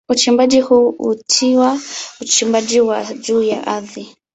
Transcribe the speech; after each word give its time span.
Uchimbaji 0.09 0.61
huu 0.61 0.91
huitwa 0.91 1.79
uchimbaji 2.21 2.81
wa 2.81 3.13
juu 3.13 3.43
ya 3.43 3.67
ardhi. 3.67 4.15